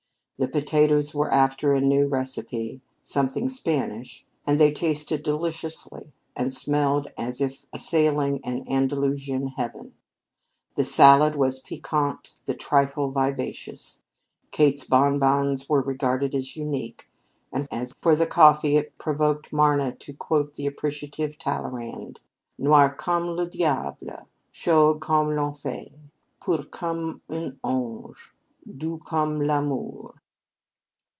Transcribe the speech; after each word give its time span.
The 0.39 0.47
potatoes 0.47 1.13
were 1.13 1.29
after 1.31 1.75
a 1.75 1.79
new 1.81 2.07
recipe, 2.07 2.81
something 3.03 3.47
Spanish, 3.47 4.25
and 4.43 4.59
they 4.59 4.71
tasted 4.71 5.21
deliciously 5.21 6.13
and 6.35 6.51
smelled 6.51 7.11
as 7.15 7.41
if 7.41 7.67
assailing 7.71 8.43
an 8.43 8.65
Andalusian 8.67 9.49
heaven. 9.49 9.93
The 10.73 10.83
salad 10.83 11.35
was 11.35 11.59
piquante; 11.59 12.31
the 12.45 12.55
trifle 12.55 13.11
vivacious; 13.11 14.01
Kate's 14.49 14.83
bonbons 14.83 15.69
were 15.69 15.83
regarded 15.83 16.33
as 16.33 16.55
unique, 16.57 17.07
and 17.53 17.67
as 17.71 17.93
for 18.01 18.15
the 18.15 18.25
coffee, 18.25 18.77
it 18.77 18.97
provoked 18.97 19.53
Marna 19.53 19.93
to 19.97 20.11
quote 20.11 20.55
the 20.55 20.65
appreciative 20.65 21.37
Talleyrand: 21.37 22.19
"Noir 22.57 22.89
comme 22.95 23.27
le 23.29 23.45
diable, 23.45 24.27
Chaud 24.51 24.95
comme 25.01 25.35
l'enfer, 25.35 25.91
Pur 26.41 26.63
comme 26.63 27.21
un 27.29 27.59
ange, 27.63 28.33
Doux 28.75 28.97
comme 28.97 29.39
l'amour." 29.41 30.15